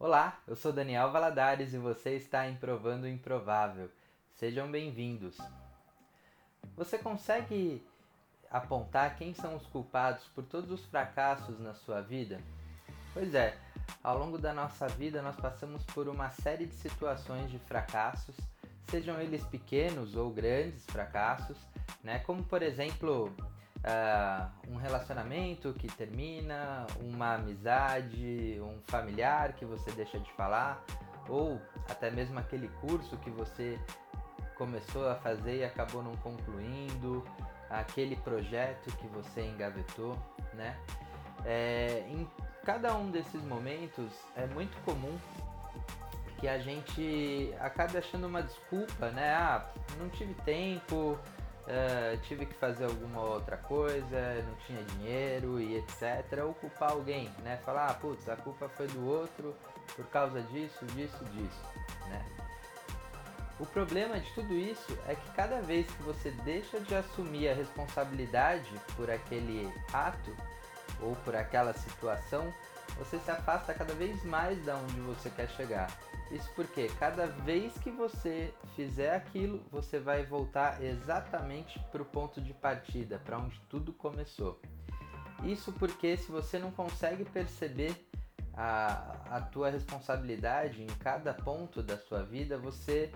Olá, 0.00 0.38
eu 0.46 0.54
sou 0.54 0.72
Daniel 0.72 1.10
Valadares 1.10 1.74
e 1.74 1.76
você 1.76 2.10
está 2.10 2.48
em 2.48 2.54
Provando 2.54 3.02
o 3.02 3.08
Improvável. 3.08 3.90
Sejam 4.36 4.70
bem-vindos. 4.70 5.36
Você 6.76 6.98
consegue 6.98 7.84
apontar 8.48 9.16
quem 9.16 9.34
são 9.34 9.56
os 9.56 9.66
culpados 9.66 10.24
por 10.28 10.44
todos 10.44 10.70
os 10.70 10.86
fracassos 10.86 11.58
na 11.58 11.74
sua 11.74 12.00
vida? 12.00 12.40
Pois 13.12 13.34
é, 13.34 13.58
ao 14.00 14.16
longo 14.16 14.38
da 14.38 14.54
nossa 14.54 14.86
vida 14.86 15.20
nós 15.20 15.34
passamos 15.34 15.82
por 15.86 16.06
uma 16.06 16.30
série 16.30 16.66
de 16.66 16.74
situações 16.76 17.50
de 17.50 17.58
fracassos, 17.58 18.36
sejam 18.88 19.20
eles 19.20 19.44
pequenos 19.46 20.14
ou 20.14 20.30
grandes 20.30 20.86
fracassos, 20.86 21.58
né? 22.04 22.20
Como 22.20 22.44
por 22.44 22.62
exemplo 22.62 23.34
uh, 23.84 24.50
um 24.70 24.76
relacionamento 24.76 25.72
que 25.74 25.86
termina, 25.88 26.86
uma 27.00 27.34
amizade, 27.34 28.60
um 28.60 28.80
familiar 28.86 29.52
que 29.54 29.64
você 29.64 29.90
deixa 29.92 30.18
de 30.18 30.30
falar, 30.32 30.84
ou 31.28 31.60
até 31.88 32.10
mesmo 32.10 32.38
aquele 32.38 32.68
curso 32.80 33.16
que 33.18 33.30
você 33.30 33.78
começou 34.56 35.08
a 35.08 35.14
fazer 35.16 35.58
e 35.58 35.64
acabou 35.64 36.02
não 36.02 36.16
concluindo, 36.16 37.24
aquele 37.70 38.16
projeto 38.16 38.90
que 38.96 39.06
você 39.08 39.42
engavetou, 39.42 40.16
né? 40.54 40.76
É, 41.44 42.04
em 42.08 42.28
cada 42.64 42.94
um 42.96 43.10
desses 43.10 43.42
momentos 43.44 44.10
é 44.36 44.46
muito 44.46 44.76
comum 44.84 45.16
que 46.38 46.48
a 46.48 46.58
gente 46.58 47.52
acabe 47.60 47.98
achando 47.98 48.26
uma 48.26 48.42
desculpa, 48.42 49.10
né? 49.10 49.34
Ah, 49.34 49.66
não 49.98 50.08
tive 50.08 50.34
tempo, 50.42 51.18
uh, 51.68 52.16
tive 52.22 52.46
que 52.46 52.54
fazer 52.54 52.84
alguma 52.84 53.20
outra 53.20 53.56
coisa, 53.56 54.42
não 54.46 54.54
tinha 54.66 54.82
dinheiro 54.84 55.60
e 55.60 55.76
etc. 55.76 56.44
Ou 56.44 56.54
culpar 56.54 56.92
alguém, 56.92 57.30
né? 57.42 57.58
Falar, 57.64 57.90
ah, 57.90 57.94
putz, 57.94 58.28
a 58.28 58.36
culpa 58.36 58.68
foi 58.68 58.88
do 58.88 59.06
outro 59.06 59.54
por 59.94 60.06
causa 60.06 60.40
disso, 60.42 60.84
disso, 60.86 61.24
disso, 61.26 61.62
né? 62.08 62.24
O 63.60 63.66
problema 63.66 64.20
de 64.20 64.30
tudo 64.34 64.54
isso 64.54 64.96
é 65.08 65.16
que 65.16 65.30
cada 65.32 65.60
vez 65.60 65.86
que 65.86 66.02
você 66.04 66.30
deixa 66.44 66.78
de 66.78 66.94
assumir 66.94 67.48
a 67.48 67.54
responsabilidade 67.54 68.70
por 68.96 69.10
aquele 69.10 69.72
ato 69.92 70.34
ou 71.00 71.16
por 71.16 71.34
aquela 71.34 71.72
situação, 71.74 72.54
você 72.98 73.18
se 73.18 73.30
afasta 73.30 73.72
cada 73.72 73.94
vez 73.94 74.24
mais 74.24 74.62
da 74.64 74.76
onde 74.76 75.00
você 75.00 75.30
quer 75.30 75.48
chegar. 75.50 75.88
Isso 76.30 76.50
porque 76.54 76.88
cada 76.98 77.26
vez 77.26 77.72
que 77.78 77.90
você 77.90 78.52
fizer 78.76 79.14
aquilo, 79.14 79.64
você 79.70 79.98
vai 79.98 80.26
voltar 80.26 80.82
exatamente 80.82 81.78
para 81.90 82.02
o 82.02 82.04
ponto 82.04 82.40
de 82.40 82.52
partida, 82.52 83.18
para 83.18 83.38
onde 83.38 83.58
tudo 83.68 83.92
começou. 83.92 84.60
Isso 85.44 85.72
porque 85.72 86.16
se 86.16 86.30
você 86.30 86.58
não 86.58 86.70
consegue 86.70 87.24
perceber 87.24 88.08
a, 88.52 89.36
a 89.36 89.40
tua 89.40 89.70
responsabilidade 89.70 90.82
em 90.82 90.86
cada 90.98 91.32
ponto 91.32 91.82
da 91.82 91.96
sua 91.96 92.24
vida, 92.24 92.58
você 92.58 93.12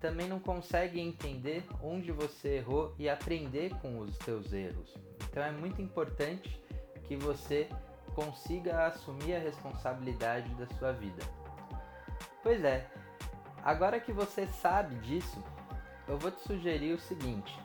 também 0.00 0.28
não 0.28 0.40
consegue 0.40 1.00
entender 1.00 1.64
onde 1.80 2.10
você 2.10 2.56
errou 2.56 2.94
e 2.98 3.08
aprender 3.08 3.70
com 3.80 4.00
os 4.00 4.16
seus 4.16 4.52
erros. 4.52 4.92
Então 5.30 5.42
é 5.42 5.52
muito 5.52 5.80
importante 5.80 6.60
que 7.04 7.16
você 7.16 7.68
consiga 8.14 8.86
assumir 8.86 9.34
a 9.34 9.38
responsabilidade 9.38 10.48
da 10.54 10.66
sua 10.76 10.92
vida. 10.92 11.22
Pois 12.42 12.64
é, 12.64 12.86
agora 13.62 14.00
que 14.00 14.12
você 14.12 14.46
sabe 14.46 14.94
disso, 14.96 15.42
eu 16.08 16.18
vou 16.18 16.30
te 16.30 16.40
sugerir 16.42 16.92
o 16.92 16.98
seguinte: 16.98 17.58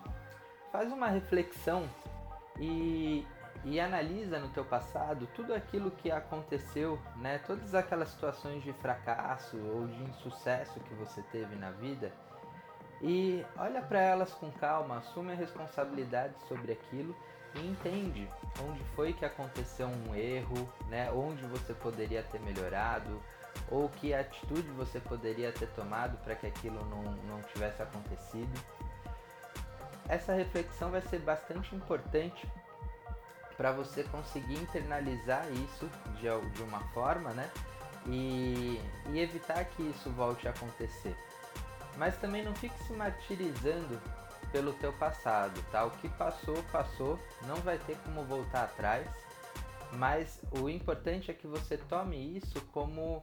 faz 0.72 0.92
uma 0.92 1.08
reflexão 1.08 1.90
e, 2.60 3.26
e 3.64 3.80
analisa 3.80 4.40
no 4.40 4.50
teu 4.50 4.66
passado 4.66 5.28
tudo 5.36 5.54
aquilo 5.54 5.92
que 5.92 6.12
aconteceu, 6.12 7.00
né? 7.18 7.40
Todas 7.40 7.74
aquelas 7.74 8.10
situações 8.10 8.64
de 8.64 8.74
fracasso 8.74 9.58
ou 9.58 9.88
de 9.88 10.04
insucesso 10.04 10.80
que 10.82 10.94
você 10.96 11.22
teve 11.32 11.56
na 11.56 11.72
vida 11.72 12.12
e 13.02 13.46
olha 13.58 13.82
para 13.82 14.00
elas 14.00 14.34
com 14.34 14.52
calma, 14.52 14.98
assume 14.98 15.34
a 15.34 15.36
responsabilidade 15.36 16.34
sobre 16.48 16.72
aquilo 16.72 17.16
e 17.56 17.68
entende 17.68 18.30
onde 18.62 18.84
foi 18.96 19.14
que 19.14 19.26
aconteceu 19.26 19.88
um 19.88 20.16
erro, 20.16 20.70
né? 20.88 21.12
Onde 21.12 21.44
você 21.46 21.74
poderia 21.74 22.24
ter 22.24 22.40
melhorado, 22.42 23.22
ou 23.70 23.90
que 23.90 24.14
atitude 24.14 24.68
você 24.72 25.00
poderia 25.00 25.52
ter 25.52 25.68
tomado 25.68 26.18
para 26.24 26.36
que 26.36 26.48
aquilo 26.48 26.84
não, 26.86 27.04
não 27.28 27.42
tivesse 27.44 27.82
acontecido. 27.82 28.60
Essa 30.08 30.34
reflexão 30.34 30.92
vai 30.92 31.02
ser 31.02 31.20
bastante 31.20 31.76
importante 31.76 32.48
para 33.58 33.72
você 33.72 34.04
conseguir 34.04 34.56
internalizar 34.56 35.48
isso 35.52 35.90
de, 36.18 36.28
de 36.52 36.64
uma 36.64 36.82
forma, 36.94 37.32
né? 37.32 37.50
E, 38.08 38.80
e 39.10 39.20
evitar 39.20 39.66
que 39.66 39.82
isso 39.82 40.12
volte 40.12 40.48
a 40.48 40.52
acontecer. 40.52 41.16
Mas 41.98 42.18
também 42.18 42.44
não 42.44 42.54
fique 42.54 42.78
se 42.84 42.94
martirizando 42.94 44.00
pelo 44.56 44.72
teu 44.72 44.94
passado, 44.94 45.62
tá? 45.70 45.84
O 45.84 45.92
que 45.92 46.08
passou, 46.08 46.56
passou, 46.72 47.20
não 47.46 47.58
vai 47.58 47.78
ter 47.78 47.98
como 47.98 48.24
voltar 48.24 48.64
atrás. 48.64 49.06
Mas 49.92 50.40
o 50.62 50.70
importante 50.70 51.30
é 51.30 51.34
que 51.34 51.46
você 51.46 51.78
tome 51.78 52.38
isso 52.38 52.62
como 52.72 53.22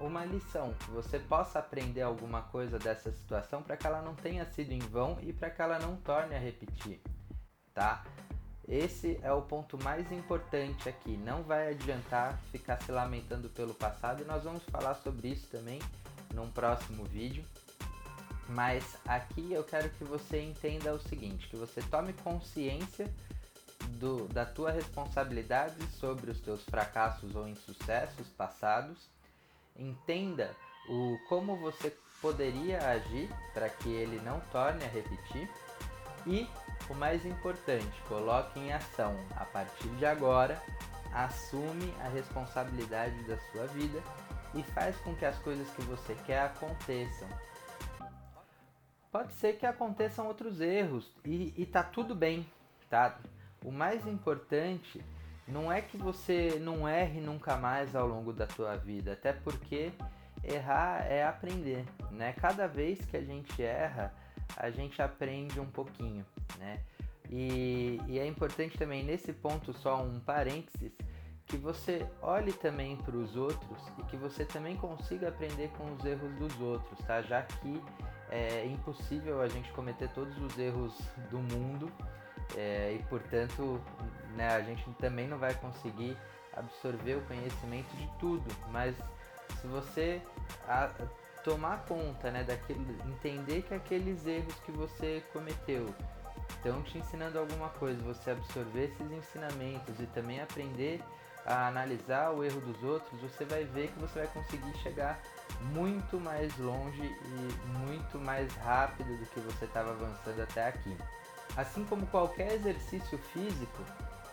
uma 0.00 0.24
lição, 0.24 0.72
que 0.72 0.90
você 0.90 1.18
possa 1.18 1.58
aprender 1.58 2.00
alguma 2.00 2.40
coisa 2.44 2.78
dessa 2.78 3.12
situação 3.12 3.62
para 3.62 3.76
que 3.76 3.86
ela 3.86 4.00
não 4.00 4.14
tenha 4.14 4.46
sido 4.46 4.72
em 4.72 4.78
vão 4.78 5.18
e 5.20 5.34
para 5.34 5.50
que 5.50 5.60
ela 5.60 5.78
não 5.78 5.96
torne 5.96 6.34
a 6.34 6.38
repetir, 6.38 6.98
tá? 7.74 8.02
Esse 8.66 9.20
é 9.22 9.30
o 9.30 9.42
ponto 9.42 9.76
mais 9.84 10.10
importante 10.10 10.88
aqui. 10.88 11.14
Não 11.18 11.42
vai 11.42 11.72
adiantar 11.72 12.38
ficar 12.50 12.80
se 12.80 12.90
lamentando 12.90 13.50
pelo 13.50 13.74
passado 13.74 14.22
e 14.22 14.24
nós 14.24 14.44
vamos 14.44 14.62
falar 14.64 14.94
sobre 14.94 15.28
isso 15.28 15.46
também 15.50 15.78
num 16.32 16.50
próximo 16.50 17.04
vídeo. 17.04 17.44
Mas 18.50 18.96
aqui 19.06 19.52
eu 19.52 19.62
quero 19.62 19.88
que 19.90 20.02
você 20.02 20.42
entenda 20.42 20.92
o 20.92 20.98
seguinte, 20.98 21.48
que 21.48 21.56
você 21.56 21.80
tome 21.82 22.12
consciência 22.14 23.08
do, 23.90 24.26
da 24.28 24.44
tua 24.44 24.72
responsabilidade 24.72 25.80
sobre 25.98 26.30
os 26.30 26.40
teus 26.40 26.62
fracassos 26.64 27.36
ou 27.36 27.46
insucessos 27.46 28.26
passados. 28.30 29.08
Entenda 29.76 30.50
o 30.88 31.16
como 31.28 31.56
você 31.56 31.96
poderia 32.20 32.78
agir 32.88 33.30
para 33.54 33.68
que 33.68 33.88
ele 33.88 34.20
não 34.22 34.40
torne 34.52 34.84
a 34.84 34.88
repetir. 34.88 35.48
E 36.26 36.48
o 36.88 36.94
mais 36.94 37.24
importante, 37.24 38.02
coloque 38.08 38.58
em 38.58 38.72
ação. 38.72 39.16
A 39.36 39.44
partir 39.44 39.88
de 39.90 40.04
agora, 40.04 40.60
assume 41.14 41.94
a 42.00 42.08
responsabilidade 42.08 43.22
da 43.24 43.38
sua 43.52 43.66
vida 43.68 44.02
e 44.54 44.62
faz 44.62 44.96
com 44.98 45.14
que 45.14 45.24
as 45.24 45.38
coisas 45.38 45.70
que 45.70 45.82
você 45.82 46.14
quer 46.26 46.42
aconteçam. 46.42 47.28
Pode 49.10 49.32
ser 49.32 49.56
que 49.56 49.66
aconteçam 49.66 50.26
outros 50.26 50.60
erros 50.60 51.10
e, 51.24 51.52
e 51.56 51.66
tá 51.66 51.82
tudo 51.82 52.14
bem, 52.14 52.46
tá? 52.88 53.18
O 53.64 53.72
mais 53.72 54.06
importante 54.06 55.04
não 55.48 55.70
é 55.70 55.82
que 55.82 55.96
você 55.96 56.58
não 56.60 56.88
erre 56.88 57.20
nunca 57.20 57.56
mais 57.56 57.96
ao 57.96 58.06
longo 58.06 58.32
da 58.32 58.46
tua 58.46 58.76
vida, 58.76 59.14
até 59.14 59.32
porque 59.32 59.90
errar 60.44 61.04
é 61.06 61.24
aprender, 61.24 61.84
né? 62.12 62.32
Cada 62.34 62.68
vez 62.68 63.04
que 63.04 63.16
a 63.16 63.20
gente 63.20 63.60
erra, 63.60 64.14
a 64.56 64.70
gente 64.70 65.02
aprende 65.02 65.58
um 65.58 65.66
pouquinho, 65.66 66.24
né? 66.58 66.80
E, 67.28 68.00
e 68.06 68.18
é 68.18 68.26
importante 68.26 68.78
também 68.78 69.02
nesse 69.04 69.32
ponto 69.32 69.72
só 69.72 70.02
um 70.02 70.20
parênteses 70.20 70.92
que 71.46 71.56
você 71.56 72.06
olhe 72.22 72.52
também 72.52 72.96
para 72.96 73.16
os 73.16 73.36
outros 73.36 73.82
e 73.98 74.02
que 74.04 74.16
você 74.16 74.44
também 74.44 74.76
consiga 74.76 75.28
aprender 75.28 75.68
com 75.70 75.92
os 75.94 76.04
erros 76.04 76.32
dos 76.36 76.60
outros, 76.60 76.98
tá? 77.00 77.20
Já 77.22 77.42
que 77.42 77.82
é 78.30 78.66
impossível 78.66 79.40
a 79.40 79.48
gente 79.48 79.70
cometer 79.72 80.08
todos 80.10 80.36
os 80.38 80.58
erros 80.58 80.96
do 81.30 81.38
mundo 81.38 81.90
é, 82.56 82.96
e 82.98 83.02
portanto 83.04 83.80
né, 84.36 84.48
a 84.54 84.60
gente 84.60 84.88
também 84.94 85.26
não 85.26 85.38
vai 85.38 85.54
conseguir 85.54 86.16
absorver 86.52 87.16
o 87.16 87.22
conhecimento 87.22 87.94
de 87.96 88.08
tudo, 88.18 88.44
mas 88.70 88.94
se 89.60 89.66
você 89.66 90.20
a, 90.68 90.90
tomar 91.42 91.84
conta 91.86 92.30
né, 92.30 92.44
daquilo, 92.44 92.84
entender 93.06 93.62
que 93.62 93.74
aqueles 93.74 94.26
erros 94.26 94.54
que 94.60 94.72
você 94.72 95.22
cometeu 95.32 95.86
estão 96.50 96.82
te 96.82 96.98
ensinando 96.98 97.38
alguma 97.38 97.68
coisa, 97.70 98.00
você 98.02 98.32
absorver 98.32 98.84
esses 98.84 99.10
ensinamentos 99.10 99.98
e 100.00 100.06
também 100.06 100.40
aprender 100.40 101.00
a 101.46 101.68
analisar 101.68 102.30
o 102.32 102.44
erro 102.44 102.60
dos 102.60 102.82
outros, 102.82 103.20
você 103.20 103.44
vai 103.44 103.64
ver 103.64 103.88
que 103.88 103.98
você 104.00 104.20
vai 104.20 104.28
conseguir 104.28 104.72
chegar 104.78 105.20
muito 105.72 106.18
mais 106.20 106.56
longe 106.58 107.02
e 107.02 107.68
muito 107.78 108.18
mais 108.18 108.52
rápido 108.56 109.16
do 109.18 109.26
que 109.26 109.40
você 109.40 109.64
estava 109.64 109.90
avançando 109.90 110.40
até 110.42 110.68
aqui. 110.68 110.96
Assim 111.56 111.84
como 111.84 112.06
qualquer 112.06 112.52
exercício 112.52 113.18
físico, 113.32 113.84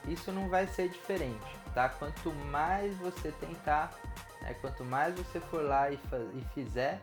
isso 0.08 0.32
não 0.32 0.48
vai 0.50 0.68
ser 0.68 0.90
diferente, 0.90 1.58
tá? 1.74 1.90
Quanto 1.90 2.32
mais 2.52 2.96
você 2.98 3.32
tentar, 3.32 3.92
né, 4.42 4.54
quanto 4.62 4.86
mais 4.86 5.16
você 5.16 5.40
for 5.40 5.64
lá 5.64 5.90
e, 5.90 6.00
e 6.34 6.42
fizer, 6.54 7.02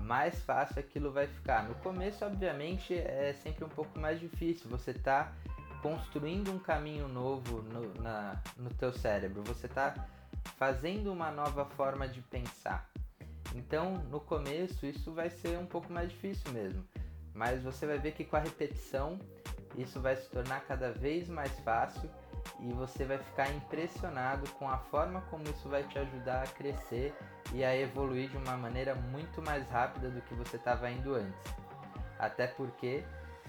mais 0.00 0.40
fácil 0.42 0.78
aquilo 0.78 1.10
vai 1.10 1.26
ficar. 1.26 1.64
No 1.64 1.74
começo, 1.76 2.24
obviamente, 2.24 2.94
é 2.94 3.34
sempre 3.42 3.64
um 3.64 3.68
pouco 3.68 3.98
mais 3.98 4.20
difícil. 4.20 4.68
Você 4.70 4.92
tá 4.92 5.32
construindo 5.82 6.52
um 6.52 6.58
caminho 6.58 7.08
novo 7.08 7.62
no, 7.62 8.02
na, 8.02 8.40
no 8.56 8.70
teu 8.70 8.92
cérebro. 8.92 9.42
Você 9.44 9.68
tá 9.68 9.94
fazendo 10.58 11.12
uma 11.12 11.30
nova 11.30 11.64
forma 11.64 12.08
de 12.08 12.20
pensar. 12.20 12.88
Então, 13.54 13.94
no 14.10 14.20
começo, 14.20 14.86
isso 14.86 15.12
vai 15.12 15.30
ser 15.30 15.58
um 15.58 15.66
pouco 15.66 15.92
mais 15.92 16.10
difícil 16.10 16.52
mesmo, 16.52 16.84
mas 17.34 17.62
você 17.62 17.86
vai 17.86 17.98
ver 17.98 18.12
que 18.12 18.24
com 18.24 18.36
a 18.36 18.40
repetição 18.40 19.18
isso 19.76 20.00
vai 20.00 20.16
se 20.16 20.28
tornar 20.30 20.60
cada 20.60 20.90
vez 20.92 21.28
mais 21.28 21.58
fácil 21.60 22.10
e 22.60 22.72
você 22.72 23.04
vai 23.04 23.18
ficar 23.18 23.50
impressionado 23.50 24.48
com 24.52 24.68
a 24.68 24.78
forma 24.78 25.20
como 25.22 25.44
isso 25.44 25.68
vai 25.68 25.82
te 25.84 25.98
ajudar 25.98 26.42
a 26.42 26.46
crescer 26.46 27.14
e 27.52 27.64
a 27.64 27.76
evoluir 27.76 28.30
de 28.30 28.36
uma 28.36 28.56
maneira 28.56 28.94
muito 28.94 29.42
mais 29.42 29.66
rápida 29.68 30.10
do 30.10 30.20
que 30.22 30.34
você 30.34 30.56
estava 30.56 30.90
indo 30.90 31.14
antes. 31.14 31.54
Até 32.18 32.46
porque 32.46 33.04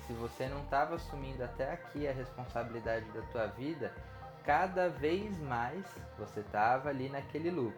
se 0.08 0.14
você 0.14 0.48
não 0.48 0.62
estava 0.62 0.96
assumindo 0.96 1.44
até 1.44 1.74
aqui 1.74 2.08
a 2.08 2.14
responsabilidade 2.14 3.06
da 3.12 3.22
tua 3.24 3.48
vida, 3.48 3.94
cada 4.46 4.88
vez 4.88 5.38
mais 5.40 5.86
você 6.18 6.40
estava 6.40 6.88
ali 6.88 7.10
naquele 7.10 7.52
loop, 7.52 7.76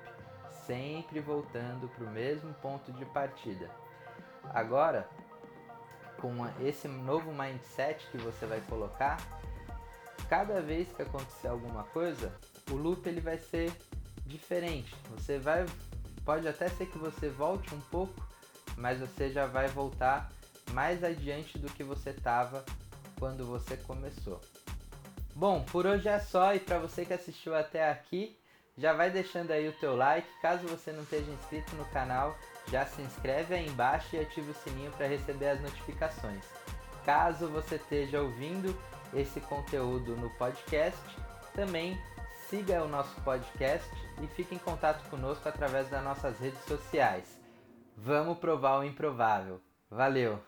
sempre 0.67 1.19
voltando 1.19 1.89
para 1.89 2.05
o 2.05 2.11
mesmo 2.11 2.53
ponto 2.55 2.93
de 2.93 3.03
partida. 3.05 3.67
Agora, 4.53 5.09
com 6.21 6.35
esse 6.61 6.87
novo 6.87 7.33
mindset 7.33 8.05
que 8.11 8.17
você 8.17 8.45
vai 8.45 8.61
colocar, 8.61 9.17
cada 10.29 10.61
vez 10.61 10.87
que 10.91 11.01
acontecer 11.01 11.47
alguma 11.47 11.83
coisa, 11.85 12.31
o 12.69 12.75
loop 12.75 13.07
ele 13.07 13.21
vai 13.21 13.39
ser 13.39 13.73
diferente. 14.27 14.95
Você 15.09 15.39
vai 15.39 15.65
pode 16.23 16.47
até 16.47 16.69
ser 16.69 16.85
que 16.85 16.99
você 16.99 17.27
volte 17.29 17.73
um 17.73 17.81
pouco, 17.89 18.13
mas 18.77 18.99
você 18.99 19.31
já 19.31 19.47
vai 19.47 19.67
voltar 19.67 20.31
mais 20.73 21.03
adiante 21.03 21.57
do 21.57 21.69
que 21.69 21.83
você 21.83 22.11
estava 22.11 22.63
quando 23.17 23.45
você 23.45 23.75
começou. 23.77 24.41
Bom, 25.35 25.63
por 25.63 25.85
hoje 25.85 26.07
é 26.07 26.19
só 26.19 26.53
e 26.53 26.59
para 26.59 26.79
você 26.79 27.05
que 27.05 27.13
assistiu 27.13 27.55
até 27.55 27.89
aqui, 27.89 28.37
já 28.77 28.93
vai 28.93 29.09
deixando 29.09 29.51
aí 29.51 29.67
o 29.67 29.73
teu 29.73 29.95
like. 29.95 30.27
Caso 30.41 30.67
você 30.67 30.91
não 30.91 31.03
esteja 31.03 31.29
inscrito 31.31 31.75
no 31.75 31.85
canal, 31.85 32.35
já 32.69 32.85
se 32.85 33.01
inscreve 33.01 33.55
aí 33.55 33.67
embaixo 33.67 34.15
e 34.15 34.19
ativa 34.19 34.51
o 34.51 34.53
sininho 34.53 34.91
para 34.91 35.07
receber 35.07 35.49
as 35.49 35.61
notificações. 35.61 36.45
Caso 37.05 37.47
você 37.47 37.75
esteja 37.75 38.21
ouvindo 38.21 38.77
esse 39.13 39.39
conteúdo 39.41 40.15
no 40.15 40.29
podcast, 40.31 40.99
também 41.53 41.99
siga 42.49 42.83
o 42.83 42.87
nosso 42.87 43.19
podcast 43.21 43.89
e 44.21 44.27
fique 44.27 44.55
em 44.55 44.59
contato 44.59 45.07
conosco 45.09 45.47
através 45.47 45.89
das 45.89 46.03
nossas 46.03 46.39
redes 46.39 46.63
sociais. 46.65 47.39
Vamos 47.95 48.37
provar 48.37 48.79
o 48.79 48.83
improvável. 48.83 49.61
Valeu! 49.89 50.39